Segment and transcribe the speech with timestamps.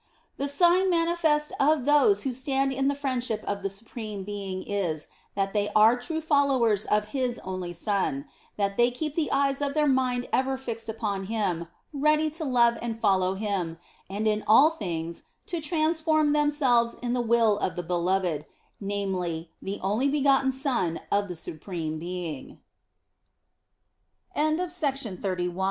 [0.37, 5.09] The sign manifest of those who stand in the friendship of the Supreme Being is,
[5.35, 8.25] that they are true followers of His only Son,
[8.57, 12.79] that they keep the eyes of their mind ever fixed upon Him, ready to love
[12.81, 13.77] and follow Him,
[14.09, 18.47] and in all things to transform themselves in the will of the Beloved,
[19.19, 20.49] namely, the only begotten